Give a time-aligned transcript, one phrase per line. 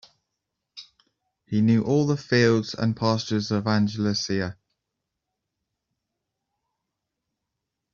[1.45, 4.57] He knew all the fields and pastures of Andalusia.